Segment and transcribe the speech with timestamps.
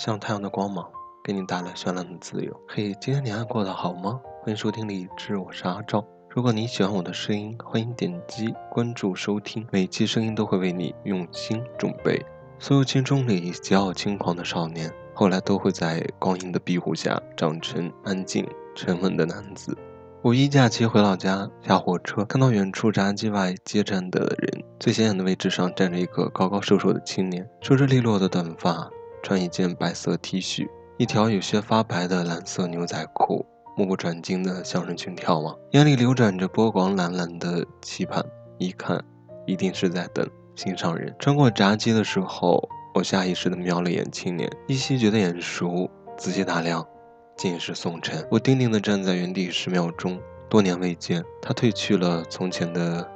[0.00, 0.82] 像太阳的光芒，
[1.22, 2.58] 给你带来绚烂的自由。
[2.66, 4.18] 嘿，今天你还过得好吗？
[4.40, 6.02] 欢迎收听荔枝，我是阿昭。
[6.30, 12.24] 如果你喜欢我的声音，欢迎点击关注收听，每期声音都会为你用心准备。
[12.58, 19.76] 所有青春里桀骜轻狂的少年，后来都会在光阴的庇护下长成安静沉稳的男子。
[20.22, 28.88] 五一假期回老家，下火车看到远处闸机外接站的人，最显眼的位置上站着一个高高瘦瘦的青年，梳着利落的短发，
[29.22, 33.44] 穿一件白色 T 恤，一条有些发白的蓝色牛仔裤，
[33.76, 38.24] 目不转睛地向人群眺望，眼里流转着波光蓝蓝的期盼。
[38.58, 39.02] 一看，
[39.46, 41.14] 一定是在等心上人。
[41.18, 46.86] 穿过闸机的时候，我下意识地瞄了眼青年，依稀觉得眼熟，仔细打量。
[47.36, 53.08] 竟是宋晨，我定定的站在原地十秒钟，多年未见，他褪去了从前的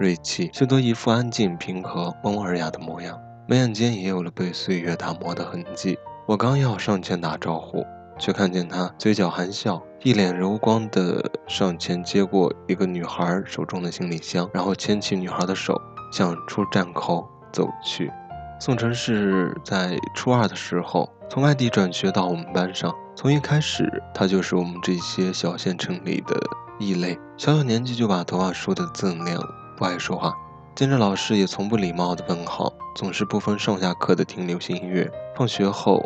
[0.00, 3.16] 锐气，修得一副安静平和、温文尔雅的模样，
[3.50, 5.98] 眉眼间也有了被岁月打磨的痕迹。
[6.26, 7.82] 我刚要上前打招呼，
[8.18, 15.80] 却看见他嘴角含笑，一脸柔光的上前接过一个女孩手中的行李箱，然后牵起女孩的手，
[16.12, 18.12] 向出站口走去。
[18.60, 22.94] 宋晨是在初二的时候从外地转学到我们班上。
[23.16, 26.38] 从一开始，他就是我们这些小县城里的
[26.78, 27.18] 异类。
[27.38, 29.42] 小小年纪就把头发梳得锃亮，
[29.78, 30.36] 不爱说话，
[30.78, 35.10] 见着老师也从不礼貌的问好，总是不分上下课的听流行音乐。
[35.34, 36.00] 放学后，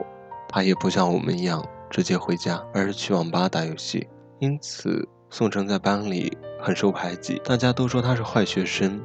[0.49, 4.09] 他也不像我们一样直接回家，而是去网吧打游戏。
[4.39, 8.99] 因此，宋城在班里很受排挤，大家都说他是坏学生，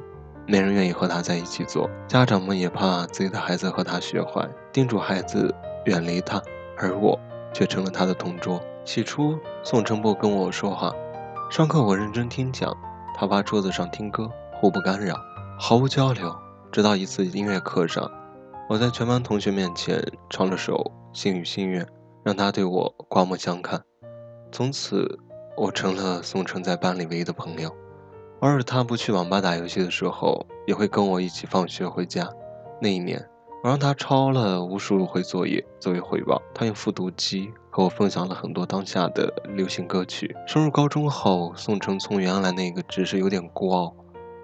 [0.46, 1.86] 没人愿意和他在一起做。
[2.06, 6.42] 家长们也怕自己的孩子和他学坏，叮嘱孩子远离他。
[6.78, 7.20] 而我。
[7.52, 8.58] 却成了他的同桌。
[8.86, 10.90] 起初，宋城不跟我说话，
[11.50, 12.74] 上课我认真听讲，
[13.14, 15.14] 他趴桌子上听歌，互不干扰，
[15.60, 16.34] 毫无交流。
[16.70, 18.08] 直到一次音乐课上，
[18.68, 20.76] 我在全班同学面前唱了首
[21.12, 21.84] 《星语心愿》，
[22.22, 23.82] 让他对我刮目相看。
[24.52, 25.18] 从此，
[25.56, 27.68] 我成了宋城在班里唯一的朋友。
[28.40, 32.28] 偶尔他不去网吧打游戏的时候，也会跟我一起放学回家。
[32.80, 33.28] 那一年。
[33.60, 40.32] 我让他抄了无数回作业作为回报，他用复读机和我分享了很多当下的流行歌曲。
[40.46, 43.92] 升入高中后，宋城从原来那个只是有点孤傲、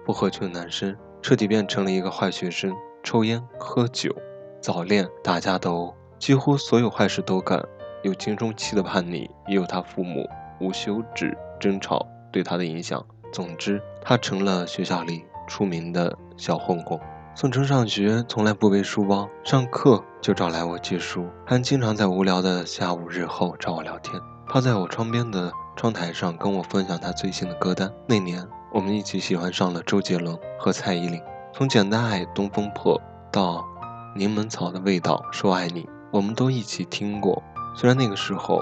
[0.05, 0.93] 不合群的男生，
[1.25, 2.71] 彻底变成了一个坏学生，
[3.01, 4.15] 抽烟、喝酒、
[4.61, 7.59] 早恋、打架斗殴，几乎所有坏事都干。
[8.03, 10.29] 有青春期的叛逆，也有他父母
[10.61, 13.03] 无休止争吵对他的影响。
[13.33, 16.99] 总之，他成了学校里出名的小混混。
[17.33, 27.91] 宋城上学从来不背书包，上课就找来我借书，还经常在无聊的下午日后找我聊天，趴在我窗边的窗台上跟我分享他最新的歌单。
[28.07, 31.21] 那年，我们一起喜欢上了周杰伦和蔡依林，
[31.53, 32.99] 从《简单爱》《东风破》
[33.31, 33.59] 到
[34.17, 37.41] 《柠檬草的味道》《说爱你》，我们都一起听过。
[37.73, 38.61] 虽然那个时候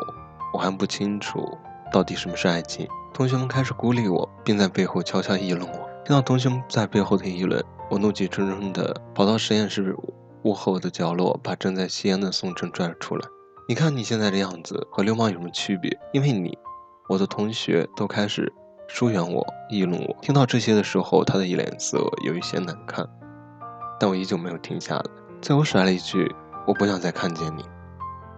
[0.53, 1.57] 我还不清楚
[1.91, 5.90] 到底什么是爱情，同学们开始孤立我，并在背后悄悄议论我。
[6.06, 7.59] 听到同学们在背后的议论。
[7.90, 9.97] 我怒气冲冲地跑到实验室
[10.44, 13.28] 屋后的角落，把正在吸烟的宋晨拽了出来。
[13.68, 16.00] 你看你现在这样子，和流氓有什么区别？
[16.12, 16.56] 因为你，
[17.09, 18.53] 我的同学都开始
[18.88, 20.16] 疏远我、议论我。
[20.22, 23.08] 听到这些的时候，他的一脸色有一些难看，
[24.00, 25.04] 但我依旧没有停下来。
[25.42, 26.34] 最后甩了一句
[26.68, 27.64] ：“我不想再看见你。”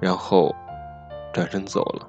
[0.01, 0.53] 然后
[1.34, 2.07] 转身走了。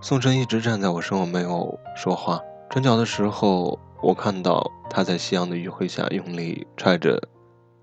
[0.00, 2.40] 宋晨一直站在我身后，没有说话。
[2.68, 3.78] 转角的时候。
[4.02, 7.22] 我看到他在夕阳的余晖下用力踹着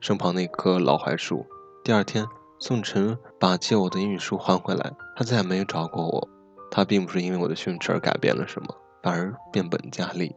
[0.02, 1.46] 身旁那棵老槐树。
[1.82, 2.28] 第二天，
[2.59, 6.28] 宋晨把借我的英语书还回来，他再也没有找过我。
[6.70, 8.68] 他并不是因为我的训斥而改变了什么，
[9.02, 10.36] 反而变本加厉。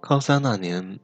[0.00, 0.98] 高三那年，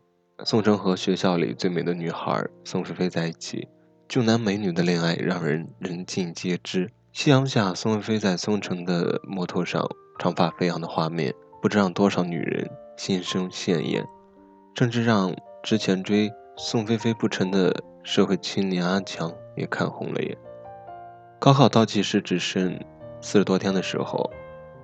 [0.44, 3.68] 宋城和学校里最美的女孩宋菲菲在一起，
[4.08, 6.90] 俊男美女的恋爱让人人尽皆知。
[7.12, 9.84] 夕阳下，宋菲菲在宋城的摩托上
[10.18, 12.68] 长发飞扬的画面，不知让多少女人。
[12.98, 14.04] 心生羡艳，
[14.74, 15.32] 甚至让
[15.62, 20.36] 之前追宋菲菲不成的社会青年阿强也看红了眼。
[21.38, 22.76] 高考倒计时只剩
[23.20, 24.28] 四十多天的时候，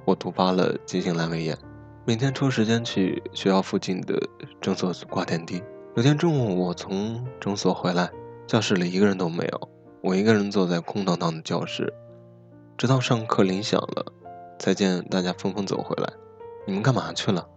[0.04, 1.58] 我突发了急性阑尾炎，
[2.06, 4.14] 每天抽时间去学校附近的
[4.60, 5.62] 诊所挂点滴。
[5.96, 8.10] 有天中午，我从诊所回来，
[8.46, 9.68] 教室里一个人都没有，
[10.02, 11.90] 我一个人坐在空荡荡的教室，
[12.76, 14.12] 直到上课铃响了，
[14.58, 16.12] 才见大家纷纷走回来。
[16.66, 17.48] 你们干嘛去了？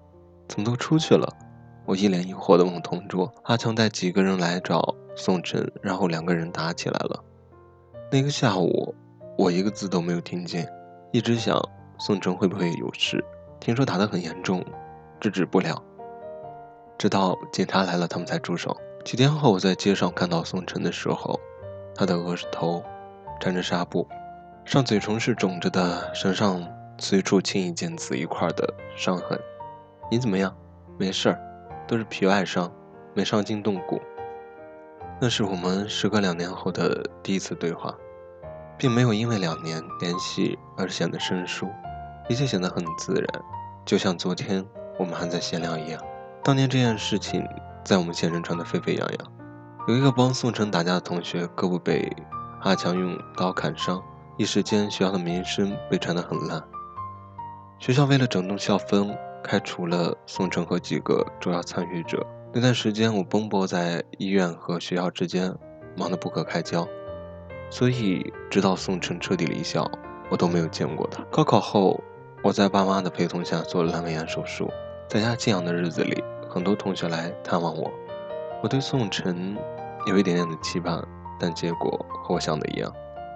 [0.48, 1.28] 怎么都出去了？
[1.86, 7.22] 我一脸疑惑地问同桌阿强带几个人来找宋晨，然后两个人打起来了。
[8.10, 8.96] 那个下午，
[9.38, 10.70] 我一个字都没有听见，
[11.12, 11.62] 一直想
[12.00, 13.22] 宋晨会不会有事。
[13.60, 14.64] 听说打得很严重，
[15.20, 15.82] 制止不了。
[16.98, 18.76] 直到警察来了，他们才住手。
[19.04, 21.40] 几天后，我在街上看到宋晨的时候，
[21.96, 22.84] 他的额头
[23.40, 24.08] 沾着纱布，
[24.66, 26.68] 上嘴唇是肿着的，身上
[26.98, 29.40] 随处青一件紫一块的伤痕。
[30.10, 30.56] 你怎么样？
[30.98, 31.40] 没事儿，
[31.88, 32.72] 都是皮外伤，
[33.14, 34.02] 没伤筋动骨。
[35.20, 37.96] 那是我们时隔两年后的第一次对话，
[38.78, 41.68] 并没有因为两年联系而显得生疏，
[42.30, 43.28] 一切显得很自然，
[43.86, 44.66] 就像昨天
[45.00, 46.02] 我们还在闲聊一样。
[46.44, 47.46] 当年这件事情
[47.84, 49.32] 在我们县城传得沸沸扬扬，
[49.88, 52.12] 有一个帮宋城打架的同学胳膊被
[52.62, 54.04] 阿强用刀砍伤，
[54.38, 56.62] 一时间学校的名声被传得很烂。
[57.80, 62.26] 学校为了整顿校风，开除了宋城和几个主要参与者。
[62.54, 65.54] 那段时间，我奔波在医院和学校之间，
[65.96, 66.88] 忙得不可开交，
[67.70, 69.90] 所以直到宋城彻底离校，
[70.30, 71.24] 我都没有见过他。
[71.26, 72.02] 高考后，
[72.44, 74.72] 我在爸妈的陪同下做了阑尾炎手术，
[75.10, 76.24] 在家静养的日子里。
[76.50, 77.92] 很多同学来探望我，
[78.64, 79.58] 我对宋晨
[80.08, 81.06] 有一点点的期盼，
[81.40, 82.92] 但结果和我想的一样，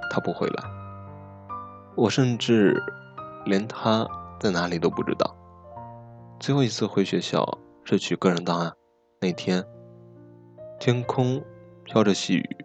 [0.09, 0.63] 他不回来。
[1.95, 2.81] 我甚至
[3.45, 4.07] 连他
[4.39, 5.35] 在哪里都不知道。
[6.39, 7.45] 最后一次回学校
[7.83, 8.71] 是取个人档案
[9.19, 9.63] 那天，
[10.79, 11.43] 天空
[11.83, 12.57] 飘着细雨，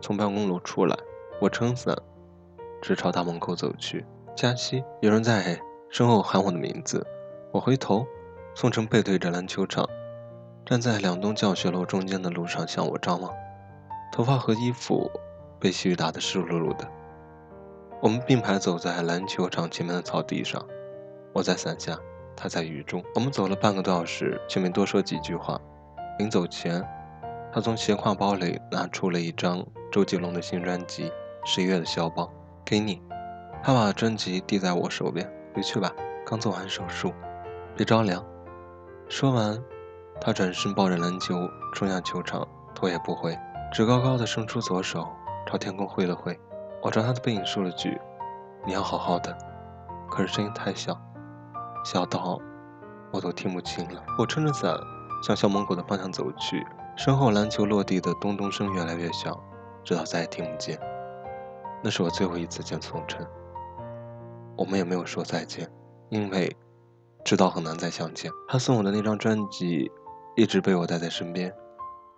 [0.00, 0.96] 从办公楼出来，
[1.38, 1.94] 我撑伞，
[2.80, 4.04] 直朝大门口走去。
[4.34, 5.60] 佳期，有人在
[5.92, 7.06] 身后喊我的名字，
[7.50, 8.06] 我回头。
[8.54, 9.86] 宋城背对着篮球场，
[10.64, 13.30] 站在两栋教学楼中间的路上向我张望，
[14.10, 15.10] 头发和衣服
[15.60, 16.88] 被细雨打得湿漉漉的。
[18.00, 20.66] 我们并排走在篮球场前面的草地上，
[21.34, 21.98] 我在伞下，
[22.34, 23.04] 他在雨中。
[23.14, 25.60] 我们走了半个多小时，却没多说几句话。
[26.18, 26.82] 临走前，
[27.52, 31.10] 他从斜挎包里拿出了一张周杰伦的新专辑
[31.44, 32.26] 《十一月的肖邦》，
[32.64, 33.02] 给你。
[33.62, 35.92] 他把专辑递在我手边，回去吧，
[36.26, 37.12] 刚做完手术，
[37.76, 38.24] 别着凉。
[39.08, 39.62] 说完，
[40.20, 41.34] 他转身抱着篮球
[41.74, 43.38] 冲向球场，头也不回，
[43.72, 45.06] 只高高的伸出左手
[45.46, 46.38] 朝天空挥了挥。
[46.80, 48.00] 我朝他的背影说了句
[48.66, 49.36] ：“你要好好的。”
[50.10, 50.98] 可是声音太小，
[51.84, 52.38] 小到
[53.10, 54.02] 我都听不清了。
[54.18, 54.76] 我撑着伞
[55.22, 56.66] 向校门口的方向走去，
[56.96, 59.38] 身后篮球落地的咚咚声越来越小，
[59.84, 60.78] 直到再也听不见。
[61.82, 63.26] 那是我最后一次见宋晨。
[64.56, 65.70] 我们也没有说再见，
[66.10, 66.54] 因为。
[67.24, 68.28] 知道很难再相见。
[68.48, 69.88] 他送我的那张专辑，
[70.34, 71.54] 一直被我带在身边。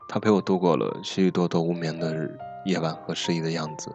[0.09, 2.27] 他陪我度过了许许多多无眠的
[2.65, 3.95] 夜晚和失意的样子。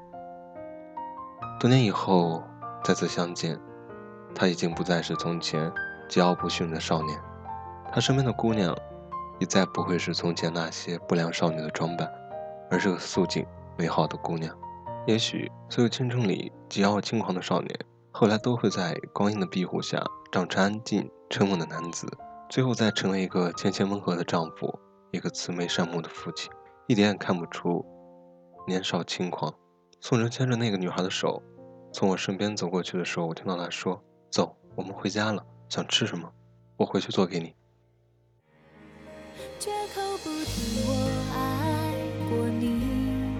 [1.60, 2.44] 多年以后
[2.84, 3.60] 再次相见，
[4.36, 5.68] 他已经不再是从前
[6.08, 7.20] 桀骜不驯的少年。
[7.92, 8.78] 他身边的姑娘，
[9.40, 12.08] 也再不会是从前那些不良少女的装扮，
[12.70, 13.44] 而是个素净
[13.76, 14.56] 美好的姑娘。
[15.08, 17.80] 也许所有青春里桀骜轻狂的少年，
[18.20, 20.04] 后来都会在光阴的庇护下。
[20.30, 22.06] 长成安静沉稳的男子，
[22.50, 24.78] 最后再成为一个谦谦温和的丈夫，
[25.12, 26.52] 一个慈眉善目的父亲，
[26.88, 27.86] 一点也看不出
[28.68, 29.54] 年少轻狂。
[30.02, 31.42] 宋晨牵着那个女孩的手，
[31.94, 35.42] 从我身边走过去的时候，我听到他说：“走，我们回家了。
[35.70, 36.30] 想吃什么？
[36.76, 37.56] 我回去做给你。”
[39.58, 40.92] 绝口不提我
[41.34, 41.96] 爱
[42.30, 43.32] 过你，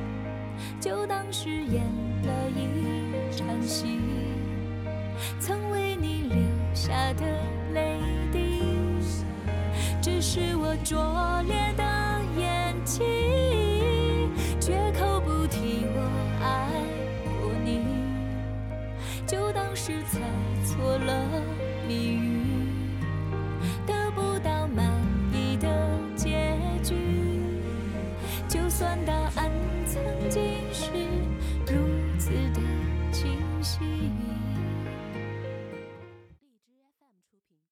[0.80, 1.84] 就当是演
[2.24, 4.00] 了一场戏，
[5.40, 6.38] 曾为你流。
[6.74, 7.26] 下的
[7.74, 8.00] 泪
[8.32, 8.62] 滴，
[10.02, 11.84] 只是我拙劣的